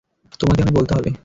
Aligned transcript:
তোমাকে 0.39 0.61
আমায় 0.61 0.75
বলতে 0.75 0.93
হবে। 0.95 1.11